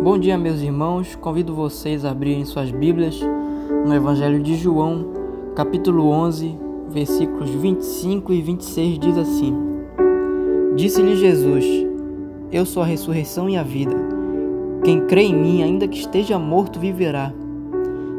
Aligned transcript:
Bom 0.00 0.16
dia, 0.16 0.38
meus 0.38 0.62
irmãos. 0.62 1.16
Convido 1.16 1.52
vocês 1.52 2.04
a 2.04 2.12
abrirem 2.12 2.44
suas 2.44 2.70
Bíblias 2.70 3.20
no 3.84 3.92
Evangelho 3.92 4.40
de 4.40 4.54
João, 4.54 5.06
capítulo 5.56 6.08
11, 6.10 6.56
versículos 6.88 7.50
25 7.50 8.32
e 8.32 8.40
26 8.40 8.98
diz 9.00 9.18
assim: 9.18 9.52
Disse-lhe 10.76 11.16
Jesus: 11.16 11.64
Eu 12.52 12.64
sou 12.64 12.84
a 12.84 12.86
ressurreição 12.86 13.50
e 13.50 13.56
a 13.56 13.64
vida. 13.64 13.96
Quem 14.84 15.04
crê 15.04 15.22
em 15.22 15.34
mim, 15.34 15.64
ainda 15.64 15.88
que 15.88 15.98
esteja 15.98 16.38
morto, 16.38 16.78
viverá. 16.78 17.34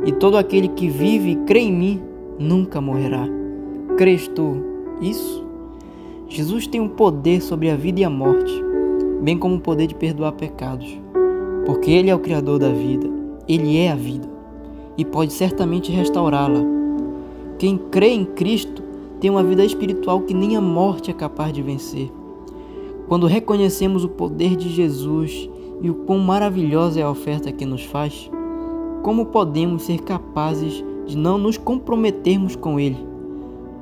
E 0.05 0.11
todo 0.11 0.37
aquele 0.37 0.67
que 0.67 0.89
vive 0.89 1.31
e 1.31 1.35
crê 1.45 1.61
em 1.61 1.73
mim 1.73 2.01
nunca 2.37 2.81
morrerá. 2.81 3.25
Crês 3.97 4.27
tu 4.27 4.57
isso? 4.99 5.45
Jesus 6.27 6.67
tem 6.67 6.81
um 6.81 6.89
poder 6.89 7.41
sobre 7.41 7.69
a 7.69 7.77
vida 7.77 8.01
e 8.01 8.03
a 8.03 8.09
morte, 8.09 8.51
bem 9.21 9.37
como 9.37 9.55
o 9.55 9.61
poder 9.61 9.87
de 9.87 9.95
perdoar 9.95 10.33
pecados 10.33 10.99
porque 11.69 11.91
Ele 11.91 12.09
é 12.09 12.15
o 12.15 12.19
Criador 12.19 12.57
da 12.57 12.71
vida, 12.71 13.07
Ele 13.47 13.77
é 13.77 13.91
a 13.91 13.95
vida 13.95 14.27
e 14.97 15.05
pode 15.05 15.31
certamente 15.31 15.91
restaurá-la. 15.91 16.61
Quem 17.59 17.77
crê 17.77 18.07
em 18.07 18.25
Cristo 18.25 18.81
tem 19.21 19.29
uma 19.29 19.43
vida 19.43 19.63
espiritual 19.63 20.21
que 20.21 20.33
nem 20.33 20.57
a 20.57 20.61
morte 20.61 21.11
é 21.11 21.13
capaz 21.13 21.53
de 21.53 21.61
vencer. 21.61 22.11
Quando 23.07 23.27
reconhecemos 23.27 24.03
o 24.03 24.09
poder 24.09 24.55
de 24.55 24.67
Jesus 24.67 25.47
e 25.79 25.91
o 25.91 25.93
quão 25.93 26.17
maravilhosa 26.17 27.01
é 27.01 27.03
a 27.03 27.11
oferta 27.11 27.51
que 27.51 27.67
nos 27.67 27.83
faz, 27.83 28.31
como 29.03 29.27
podemos 29.27 29.83
ser 29.83 29.99
capazes 29.99 30.83
de 31.05 31.15
não 31.15 31.37
nos 31.37 31.55
comprometermos 31.55 32.55
com 32.55 32.79
Ele? 32.79 32.97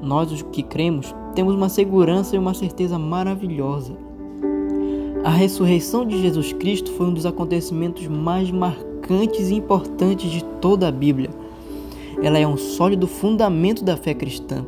Nós, 0.04 0.30
os 0.30 0.42
que 0.42 0.62
cremos, 0.62 1.16
temos 1.34 1.56
uma 1.56 1.70
segurança 1.70 2.36
e 2.36 2.40
uma 2.40 2.54
certeza 2.54 3.00
maravilhosa 3.00 4.07
a 5.28 5.30
ressurreição 5.30 6.06
de 6.06 6.22
Jesus 6.22 6.54
Cristo 6.54 6.90
foi 6.94 7.08
um 7.08 7.14
dos 7.14 7.26
acontecimentos 7.26 8.08
mais 8.08 8.50
marcantes 8.50 9.50
e 9.50 9.56
importantes 9.56 10.32
de 10.32 10.42
toda 10.62 10.88
a 10.88 10.92
Bíblia. 10.92 11.30
Ela 12.24 12.40
é 12.40 12.48
um 12.48 12.56
sólido 12.56 13.06
fundamento 13.08 13.84
da 13.84 13.98
fé 13.98 14.14
cristã. 14.14 14.66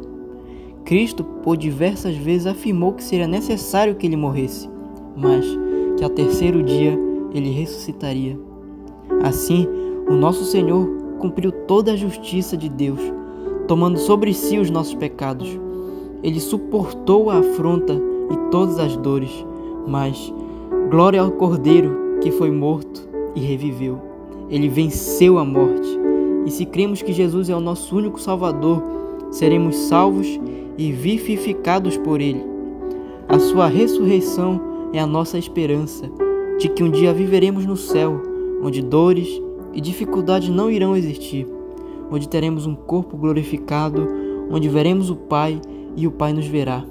Cristo, 0.83 1.23
por 1.23 1.56
diversas 1.56 2.17
vezes, 2.17 2.45
afirmou 2.45 2.92
que 2.92 3.06
seria 3.06 3.25
necessário 3.25 3.95
que 3.95 4.06
ele 4.06 4.17
morresse, 4.17 4.70
mas 5.16 5.45
que 5.95 6.03
ao 6.03 6.09
terceiro 6.09 6.61
dia 6.61 7.00
ele 7.33 7.52
ressuscitaria. 7.52 8.38
Assim, 9.23 9.66
o 10.09 10.14
nosso 10.14 10.44
Senhor 10.44 10.86
cumpriu 11.20 11.53
toda 11.53 11.94
a 11.94 11.95
justiça 11.95 12.58
de 12.58 12.67
Deus, 12.67 13.00
tomando 13.66 13.98
sobre 13.98 14.33
si 14.33 14.59
os 14.59 14.70
nossos 14.70 14.95
pecados. 14.95 15.58
Ele 16.22 16.42
suportou 16.42 17.30
a 17.30 17.38
afronta 17.38 17.94
e 17.94 18.52
todas 18.52 18.78
as 18.78 18.98
dores, 18.98 19.31
mas 19.88 20.33
Glória 20.90 21.22
ao 21.22 21.32
Cordeiro 21.32 22.18
que 22.20 22.32
foi 22.32 22.50
morto 22.50 23.08
e 23.36 23.40
reviveu. 23.40 24.02
Ele 24.50 24.68
venceu 24.68 25.38
a 25.38 25.45
morte. 25.45 25.88
E 26.48 26.50
se 26.50 26.66
cremos 26.66 27.04
que 27.04 27.14
Jesus 27.14 27.48
é 27.48 27.56
o 27.56 27.59
nosso 27.59 27.95
único 27.95 28.20
Salvador, 28.20 28.82
seremos 29.30 29.76
salvos 29.76 30.28
e 30.80 30.92
vivificados 30.92 31.95
por 31.95 32.20
Ele. 32.20 32.44
A 33.28 33.38
Sua 33.38 33.67
ressurreição 33.67 34.60
é 34.92 35.00
a 35.00 35.06
nossa 35.06 35.38
esperança 35.38 36.10
de 36.58 36.67
que 36.67 36.84
um 36.84 36.90
dia 36.90 37.14
viveremos 37.14 37.67
no 37.67 37.78
céu, 37.78 38.20
onde 38.64 38.82
dores 38.82 39.30
e 39.72 39.80
dificuldades 39.80 40.50
não 40.50 40.72
irão 40.72 40.98
existir, 40.98 41.48
onde 42.12 42.28
teremos 42.28 42.66
um 42.66 42.73
corpo 42.73 43.16
glorificado, 43.16 44.08
onde 44.50 44.67
veremos 44.67 45.12
o 45.12 45.16
Pai 45.16 45.62
e 45.95 46.08
o 46.08 46.12
Pai 46.12 46.34
nos 46.34 46.48
verá. 46.48 46.84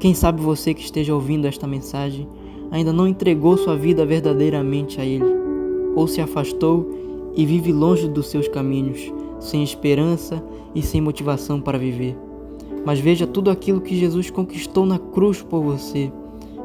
Quem 0.00 0.14
sabe 0.14 0.40
você 0.40 0.72
que 0.72 0.82
esteja 0.82 1.14
ouvindo 1.14 1.46
esta 1.46 1.66
mensagem 1.66 2.26
ainda 2.72 2.92
não 2.92 3.06
entregou 3.06 3.58
sua 3.58 3.76
vida 3.76 4.04
verdadeiramente 4.06 4.98
a 4.98 5.04
Ele, 5.04 5.26
ou 5.94 6.08
se 6.08 6.22
afastou 6.22 7.30
e 7.36 7.44
vive 7.44 7.70
longe 7.70 8.08
dos 8.08 8.28
seus 8.28 8.48
caminhos, 8.48 9.12
sem 9.38 9.62
esperança 9.62 10.42
e 10.74 10.80
sem 10.80 11.00
motivação 11.00 11.60
para 11.60 11.78
viver. 11.78 12.16
Mas 12.84 12.98
veja 12.98 13.26
tudo 13.26 13.50
aquilo 13.50 13.80
que 13.80 13.94
Jesus 13.94 14.30
conquistou 14.30 14.86
na 14.86 14.98
cruz 14.98 15.42
por 15.42 15.62
você. 15.62 16.10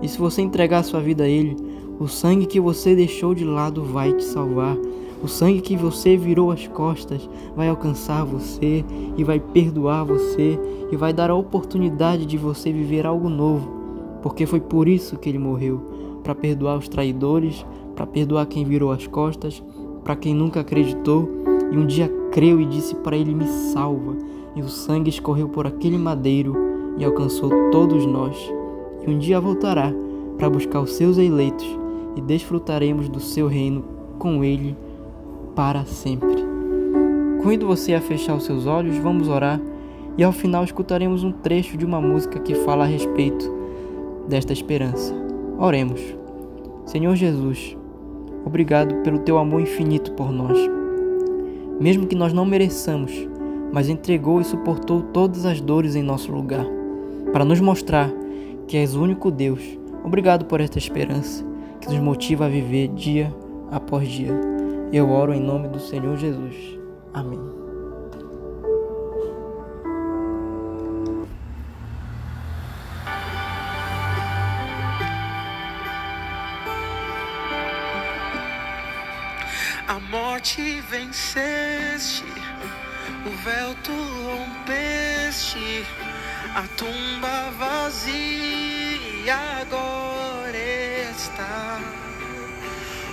E 0.02 0.08
se 0.08 0.18
você 0.18 0.42
entregar 0.42 0.84
sua 0.84 1.02
vida 1.02 1.26
a 1.26 1.30
Ele, 1.30 1.56
o 2.00 2.08
sangue 2.08 2.46
que 2.46 2.60
você 2.60 2.96
deixou 2.96 3.36
de 3.36 3.44
lado 3.44 3.84
vai 3.84 4.14
te 4.14 4.24
salvar. 4.24 4.78
O 5.22 5.28
sangue 5.28 5.62
que 5.62 5.76
você 5.76 6.16
virou 6.16 6.52
as 6.52 6.68
costas 6.68 7.28
vai 7.56 7.68
alcançar 7.68 8.24
você 8.24 8.86
e 9.18 9.24
vai 9.24 9.40
perdoar 9.40 10.06
você 10.06 10.60
e 10.92 10.96
vai 10.96 11.12
dar 11.12 11.32
a 11.32 11.36
oportunidade 11.36 12.26
de 12.26 12.38
você 12.38 12.72
viver 12.72 13.06
algo 13.06 13.28
novo, 13.28 13.77
porque 14.22 14.46
foi 14.46 14.60
por 14.60 14.88
isso 14.88 15.18
que 15.18 15.30
ele 15.30 15.40
morreu 15.40 15.82
para 16.24 16.36
perdoar 16.36 16.78
os 16.78 16.88
traidores, 16.88 17.66
para 17.96 18.06
perdoar 18.06 18.46
quem 18.46 18.66
virou 18.66 18.92
as 18.92 19.08
costas, 19.08 19.64
para 20.04 20.16
quem 20.16 20.34
nunca 20.34 20.60
acreditou 20.60 21.30
e 21.72 21.78
um 21.78 21.86
dia 21.86 22.12
creu 22.32 22.62
e 22.62 22.66
disse 22.66 22.96
para 22.96 23.16
ele: 23.16 23.34
Me 23.34 23.48
salva. 23.48 24.16
E 24.56 24.62
o 24.62 24.68
sangue 24.68 25.10
escorreu 25.10 25.48
por 25.50 25.68
aquele 25.68 25.98
madeiro 25.98 26.56
e 26.98 27.06
alcançou 27.06 27.50
todos 27.72 28.06
nós. 28.06 28.36
E 29.06 29.10
um 29.10 29.18
dia 29.18 29.40
voltará 29.40 29.94
para 30.38 30.50
buscar 30.50 30.82
os 30.82 30.94
seus 30.94 31.18
eleitos 31.18 31.68
e 32.16 32.22
desfrutaremos 32.22 33.08
do 33.08 33.20
seu 33.20 33.48
reino 33.48 33.84
com 34.18 34.44
ele 34.44 34.76
para 35.56 35.86
sempre. 35.86 36.44
Convido 37.42 37.68
você 37.68 37.94
a 37.94 38.02
fechar 38.02 38.36
os 38.36 38.44
seus 38.44 38.66
olhos, 38.66 38.98
vamos 38.98 39.28
orar 39.28 39.62
e 40.18 40.24
ao 40.24 40.32
final 40.32 40.64
escutaremos 40.64 41.24
um 41.24 41.32
trecho 41.32 41.78
de 41.78 41.86
uma 41.86 42.02
música 42.02 42.40
que 42.40 42.56
fala 42.56 42.84
a 42.84 42.88
respeito 42.88 43.57
desta 44.28 44.54
esperança. 44.54 45.14
Oremos. 45.58 46.02
Senhor 46.86 47.16
Jesus, 47.16 47.76
obrigado 48.46 48.96
pelo 49.04 49.20
teu 49.20 49.38
amor 49.38 49.62
infinito 49.62 50.12
por 50.14 50.32
nós. 50.32 50.58
Mesmo 51.80 52.08
que 52.08 52.16
nós 52.16 52.34
não 52.34 52.46
mereçamos, 52.46 53.12
mas 53.72 53.90
entregou 53.90 54.40
e 54.40 54.46
suportou 54.46 55.02
todas 55.02 55.46
as 55.46 55.60
dores 55.60 55.96
em 55.96 56.04
nosso 56.04 56.32
lugar, 56.32 56.66
para 57.32 57.46
nos 57.46 57.60
mostrar 57.60 58.12
que 58.68 58.78
és 58.78 58.96
o 58.96 59.02
único 59.02 59.30
Deus. 59.32 59.62
Obrigado 60.04 60.46
por 60.46 60.62
esta 60.62 60.78
esperança 60.78 61.46
que 61.82 61.90
nos 61.90 62.00
motiva 62.00 62.46
a 62.46 62.50
viver 62.50 62.88
dia 62.90 63.34
após 63.72 64.08
dia. 64.08 64.34
Eu 64.92 65.10
oro 65.10 65.34
em 65.34 65.42
nome 65.42 65.68
do 65.68 65.80
Senhor 65.80 66.16
Jesus. 66.18 66.80
Amém. 67.14 67.67
A 79.88 80.00
morte 80.02 80.82
venceste, 80.90 82.26
o 83.26 83.30
véu 83.30 83.74
tu 83.86 83.94
rompeste, 84.26 85.86
a 86.54 86.64
tumba 86.76 87.52
vazia 87.58 89.38
agora 89.62 90.58
está. 91.10 91.80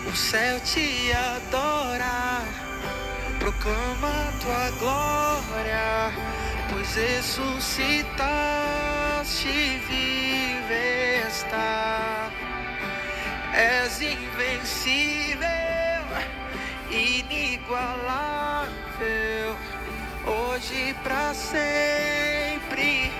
O 0.05 0.13
céu 0.17 0.59
te 0.63 1.13
adora, 1.13 2.43
proclama 3.39 4.33
tua 4.43 4.71
glória, 4.81 6.13
pois 6.73 6.97
ressuscitaste 6.97 9.79
vive 9.87 11.23
está. 11.29 12.33
És 13.55 14.01
invencível 14.01 15.54
inigualável, 17.65 19.57
hoje 20.27 20.95
para 21.03 21.33
sempre 21.35 23.11